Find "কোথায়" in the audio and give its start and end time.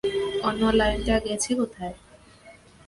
1.55-1.95